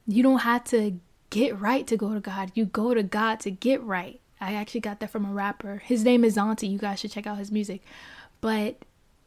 [0.07, 1.00] you don't have to
[1.31, 2.52] get right to go to God.
[2.55, 4.20] You go to God to get right.
[4.40, 5.83] I actually got that from a rapper.
[5.85, 6.70] His name is Zauntee.
[6.70, 7.81] You guys should check out his music.
[8.40, 8.76] But,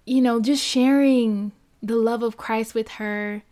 [0.06, 3.44] you know, just sharing the love of Christ with her,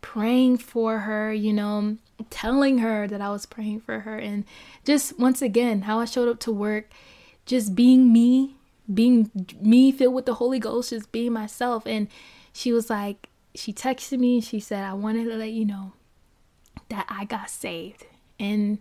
[0.00, 1.98] praying for her, you know,
[2.30, 4.18] telling her that I was praying for her.
[4.18, 4.44] And
[4.84, 6.90] just once again, how I showed up to work,
[7.46, 8.56] just being me,
[8.92, 11.86] being me filled with the Holy Ghost, just being myself.
[11.86, 12.08] And
[12.52, 15.92] she was like, she texted me and she said, I wanted to let you know
[16.88, 18.06] that I got saved.
[18.38, 18.78] And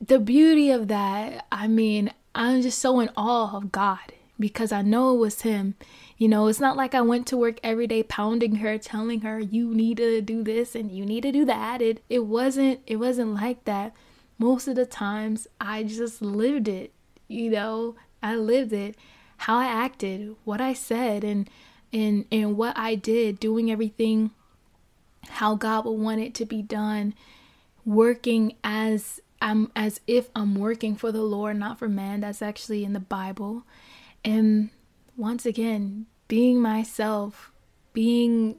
[0.00, 4.82] the beauty of that, I mean, I'm just so in awe of God because I
[4.82, 5.74] know it was Him.
[6.16, 9.38] You know, it's not like I went to work every day pounding her, telling her
[9.38, 11.82] you need to do this and you need to do that.
[11.82, 13.92] It it wasn't it wasn't like that.
[14.38, 16.92] Most of the times I just lived it,
[17.28, 17.96] you know.
[18.24, 18.96] I lived it,
[19.38, 21.50] how I acted, what I said and
[21.92, 24.30] in in what I did, doing everything
[25.28, 27.14] how God would want it to be done,
[27.84, 32.20] working as I'm as if I'm working for the Lord, not for man.
[32.20, 33.64] That's actually in the Bible.
[34.24, 34.70] And
[35.16, 37.52] once again, being myself,
[37.92, 38.56] being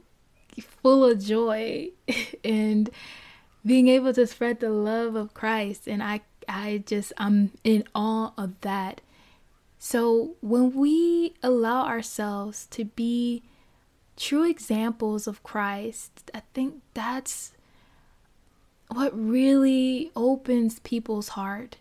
[0.60, 1.90] full of joy
[2.44, 2.90] and
[3.66, 8.32] being able to spread the love of Christ and I I just I'm in awe
[8.36, 9.00] of that
[9.86, 13.42] so, when we allow ourselves to be
[14.16, 17.52] true examples of Christ, I think that's
[18.88, 21.76] what really opens people's heart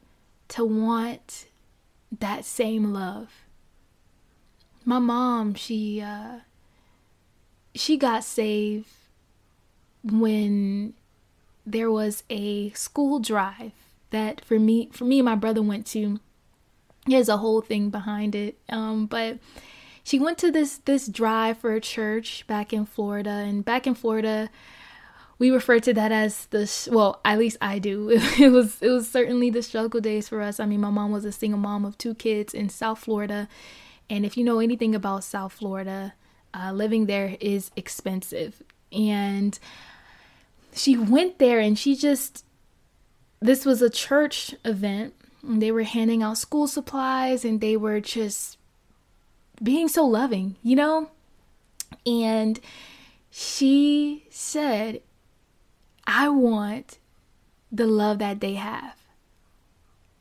[0.50, 1.46] to want
[2.20, 3.46] that same love.
[4.84, 6.40] My mom, she uh
[7.74, 8.90] she got saved
[10.04, 10.94] when
[11.66, 13.72] there was a school drive
[14.10, 16.20] that for me for me and my brother went to
[17.06, 18.58] there's a whole thing behind it.
[18.70, 19.40] Um, but
[20.04, 23.96] she went to this this drive for a church back in Florida, and back in
[23.96, 24.50] Florida,
[25.40, 28.10] we refer to that as the well, at least I do.
[28.40, 30.60] It was it was certainly the struggle days for us.
[30.60, 33.48] I mean, my mom was a single mom of two kids in South Florida,
[34.10, 36.14] and if you know anything about South Florida,
[36.54, 38.62] uh, living there is expensive.
[38.92, 39.58] And
[40.74, 42.46] she went there, and she just
[43.42, 45.14] this was a church event
[45.44, 48.58] they were handing out school supplies and they were just
[49.62, 51.12] being so loving, you know?
[52.06, 52.60] And
[53.30, 55.02] she said,
[56.08, 56.98] I want
[57.72, 58.96] the love that they have.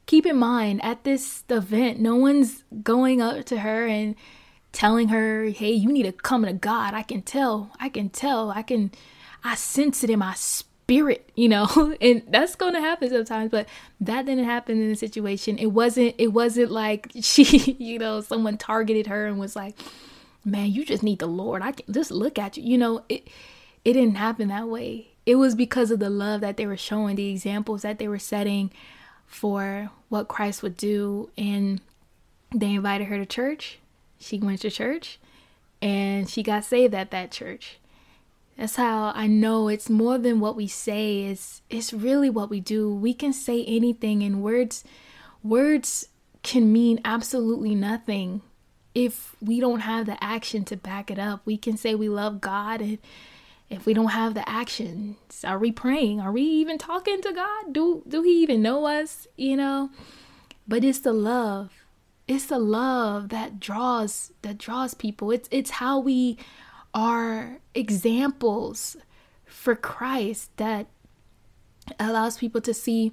[0.06, 4.14] Keep in mind, at this event, no one's going up to her and
[4.72, 6.94] telling her, hey, you need to come to God.
[6.94, 7.70] I can tell.
[7.78, 8.50] I can tell.
[8.50, 8.90] I can,
[9.44, 13.50] I sense it in my spirit spirit, you know, and that's going to happen sometimes,
[13.50, 13.66] but
[14.00, 15.58] that didn't happen in the situation.
[15.58, 19.76] It wasn't, it wasn't like she, you know, someone targeted her and was like,
[20.44, 21.62] man, you just need the Lord.
[21.62, 23.28] I can just look at you, you know, it,
[23.84, 25.08] it didn't happen that way.
[25.24, 28.18] It was because of the love that they were showing, the examples that they were
[28.18, 28.72] setting
[29.26, 31.30] for what Christ would do.
[31.38, 31.80] And
[32.52, 33.78] they invited her to church.
[34.18, 35.20] She went to church
[35.80, 37.78] and she got saved at that church.
[38.62, 41.24] That's how I know it's more than what we say.
[41.24, 42.94] It's it's really what we do.
[42.94, 44.84] We can say anything and words
[45.42, 46.06] words
[46.44, 48.40] can mean absolutely nothing
[48.94, 51.42] if we don't have the action to back it up.
[51.44, 52.98] We can say we love God and
[53.68, 56.20] if we don't have the actions, are we praying?
[56.20, 57.72] Are we even talking to God?
[57.72, 59.90] Do do he even know us, you know?
[60.68, 61.72] But it's the love.
[62.28, 65.32] It's the love that draws that draws people.
[65.32, 66.38] It's it's how we
[66.94, 68.96] are examples
[69.44, 70.86] for Christ that
[71.98, 73.12] allows people to see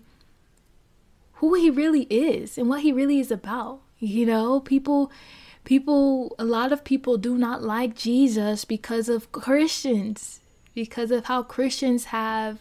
[1.33, 3.81] who he really is and what he really is about.
[3.99, 5.11] You know, people
[5.63, 10.39] people a lot of people do not like Jesus because of Christians,
[10.73, 12.59] because of how Christians have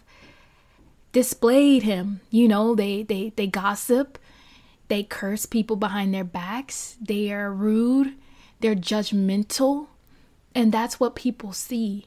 [1.12, 2.20] displayed him.
[2.30, 4.18] You know, they they they gossip,
[4.88, 8.14] they curse people behind their backs, they are rude,
[8.60, 9.88] they're judgmental,
[10.58, 12.06] and that's what people see.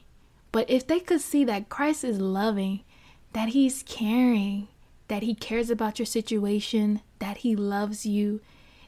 [0.52, 2.82] But if they could see that Christ is loving,
[3.32, 4.68] that he's caring,
[5.08, 8.42] that he cares about your situation, that he loves you.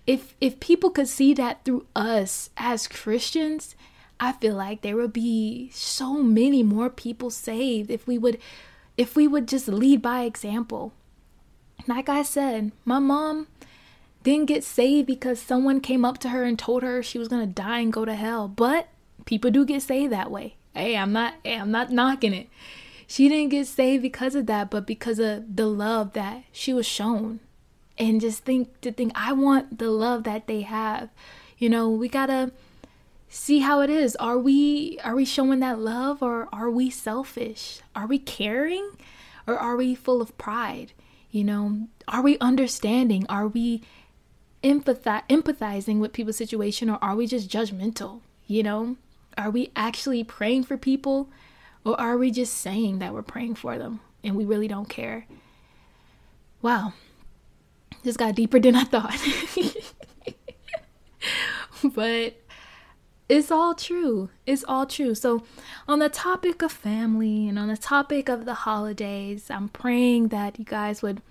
[0.06, 3.74] If if people could see that through us as Christians,
[4.20, 8.38] I feel like there would be so many more people saved if we would
[8.98, 10.92] if we would just lead by example.
[11.88, 13.46] Like I said, my mom
[14.22, 17.48] didn't get saved because someone came up to her and told her she was going
[17.48, 18.46] to die and go to hell.
[18.46, 18.88] But
[19.24, 20.56] people do get saved that way.
[20.74, 22.48] Hey, I'm not hey, I'm not knocking it
[23.06, 26.86] she didn't get saved because of that, but because of the love that she was
[26.86, 27.40] shown.
[27.96, 31.10] And just think to think, I want the love that they have.
[31.58, 32.50] You know, we gotta
[33.28, 34.16] see how it is.
[34.16, 37.80] Are we are we showing that love or are we selfish?
[37.94, 38.90] Are we caring
[39.46, 40.92] or are we full of pride?
[41.30, 43.26] You know, are we understanding?
[43.28, 43.82] Are we
[44.62, 48.22] empathizing with people's situation or are we just judgmental?
[48.46, 48.96] You know,
[49.36, 51.28] are we actually praying for people
[51.84, 55.26] or are we just saying that we're praying for them and we really don't care?
[56.62, 56.94] Wow.
[58.02, 59.18] This got deeper than I thought.
[61.94, 62.34] but
[63.28, 64.30] it's all true.
[64.46, 65.14] It's all true.
[65.14, 65.42] So,
[65.88, 70.58] on the topic of family and on the topic of the holidays, I'm praying that
[70.58, 71.22] you guys would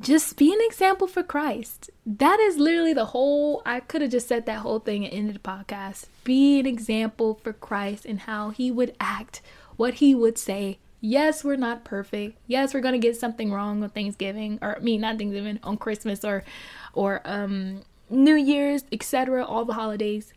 [0.00, 1.90] just be an example for Christ.
[2.04, 5.36] That is literally the whole, I could have just said that whole thing and ended
[5.36, 6.06] the podcast.
[6.24, 9.40] Be an example for Christ and how he would act,
[9.76, 10.78] what he would say.
[11.00, 12.38] Yes, we're not perfect.
[12.46, 16.24] Yes, we're gonna get something wrong on Thanksgiving, or I mean not Thanksgiving, on Christmas
[16.24, 16.42] or
[16.94, 19.44] or um New Year's, etc.
[19.44, 20.32] All the holidays.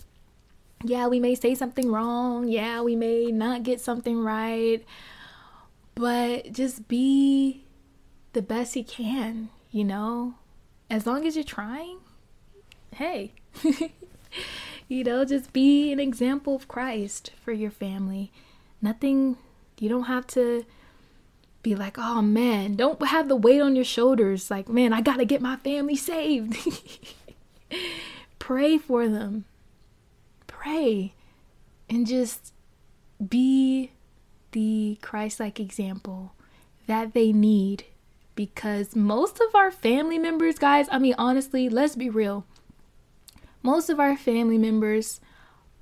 [0.84, 2.48] Yeah, we may say something wrong.
[2.48, 4.84] Yeah, we may not get something right.
[5.96, 7.64] But just be
[8.34, 10.36] the best you can, you know?
[10.90, 11.98] As long as you're trying,
[12.96, 13.34] hey,
[14.88, 18.32] you know, just be an example of Christ for your family.
[18.82, 19.38] Nothing,
[19.80, 20.66] you don't have to
[21.62, 24.50] be like, oh man, don't have the weight on your shoulders.
[24.50, 26.58] Like, man, I gotta get my family saved.
[28.40, 29.46] Pray for them.
[30.48, 31.14] Pray
[31.90, 32.54] and just
[33.28, 33.92] be
[34.52, 36.34] the Christ like example
[36.88, 37.86] that they need
[38.40, 42.46] because most of our family members, guys, I mean, honestly, let's be real.
[43.62, 45.20] Most of our family members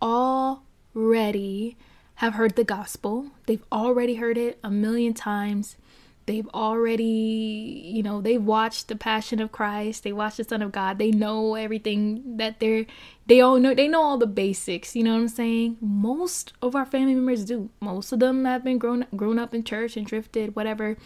[0.01, 1.77] already
[2.15, 3.27] have heard the gospel.
[3.45, 5.77] They've already heard it a million times.
[6.25, 10.03] They've already, you know, they've watched the Passion of Christ.
[10.03, 10.97] They watched the Son of God.
[10.97, 12.87] They know everything that they're,
[13.27, 14.95] they all know, they know all the basics.
[14.95, 15.77] You know what I'm saying?
[15.79, 17.69] Most of our family members do.
[17.79, 20.97] Most of them have been grown, grown up in church and drifted, whatever.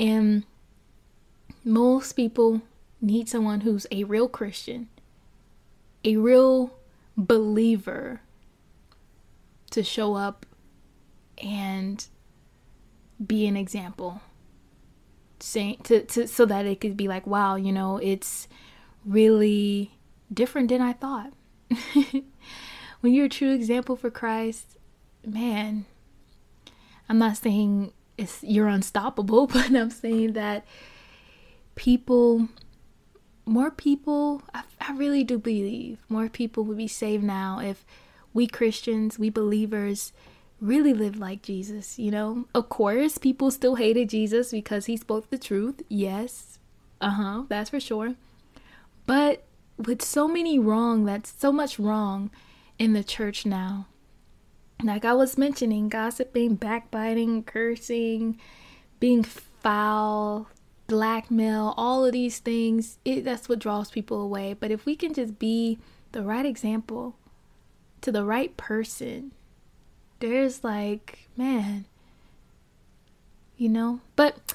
[0.00, 0.44] And
[1.64, 2.62] most people
[3.00, 4.88] need someone who's a real Christian,
[6.04, 6.74] a real
[7.16, 8.20] believer
[9.70, 10.46] to show up
[11.42, 12.06] and
[13.24, 14.20] be an example.
[15.40, 18.46] Saying to, to so that it could be like wow you know it's
[19.04, 19.90] really
[20.32, 21.32] different than i thought.
[23.00, 24.78] When you're a true example for christ
[25.26, 25.86] man
[27.08, 30.64] i'm not saying it's you're unstoppable but i'm saying that
[31.74, 32.48] people,
[33.44, 37.84] more people, I, I really do believe more people would be saved now if
[38.34, 40.12] we Christians, we believers,
[40.60, 42.46] really live like Jesus, you know?
[42.54, 45.82] Of course, people still hated Jesus because he spoke the truth.
[45.88, 46.58] Yes.
[47.00, 48.14] Uh-huh, that's for sure.
[49.06, 49.44] But
[49.76, 52.30] with so many wrong, that's so much wrong
[52.78, 53.86] in the church now.
[54.82, 58.38] like I was mentioning, gossiping, backbiting, cursing,
[58.98, 60.48] being foul,
[60.92, 64.52] blackmail, all of these things, it, that's what draws people away.
[64.52, 65.78] But if we can just be
[66.12, 67.16] the right example
[68.02, 69.32] to the right person,
[70.20, 71.86] there's like, man,
[73.56, 74.00] you know?
[74.16, 74.52] But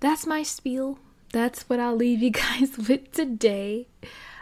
[0.00, 0.98] that's my spiel.
[1.32, 3.86] That's what I'll leave you guys with today.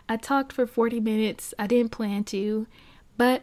[0.08, 1.52] I talked for 40 minutes.
[1.58, 2.68] I didn't plan to,
[3.16, 3.42] but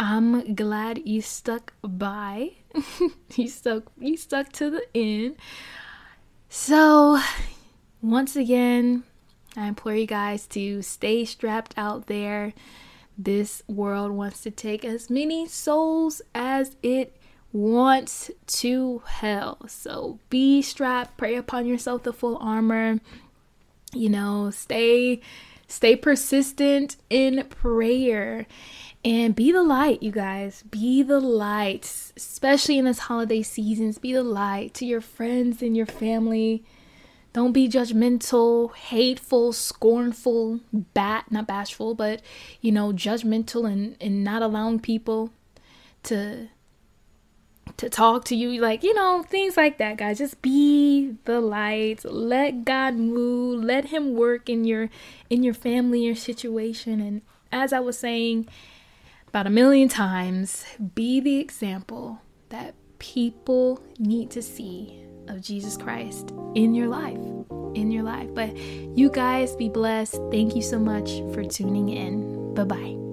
[0.00, 2.54] I'm glad you stuck by.
[3.36, 5.36] you stuck you stuck to the end.
[6.48, 7.20] So,
[8.00, 9.04] once again,
[9.56, 12.54] I implore you guys to stay strapped out there.
[13.16, 17.16] This world wants to take as many souls as it
[17.52, 19.58] wants to hell.
[19.68, 23.00] So be strapped, pray upon yourself the full armor.
[23.92, 25.20] You know, stay
[25.66, 28.46] stay persistent in prayer
[29.08, 30.62] and be the light, you guys.
[30.70, 33.96] Be the light, especially in this holiday seasons.
[33.96, 36.62] Be the light to your friends and your family.
[37.32, 42.20] Don't be judgmental, hateful, scornful, bat not bashful, but
[42.60, 45.30] you know, judgmental and, and not allowing people
[46.02, 46.48] to
[47.78, 52.02] to talk to you like you know things like that guys just be the light
[52.04, 54.88] let god move let him work in your
[55.28, 57.20] in your family your situation and
[57.52, 58.48] as i was saying
[59.28, 60.64] about a million times
[60.94, 67.18] be the example that people need to see of Jesus Christ in your life.
[67.74, 68.28] In your life.
[68.34, 70.20] But you guys be blessed.
[70.30, 72.54] Thank you so much for tuning in.
[72.54, 73.07] Bye bye.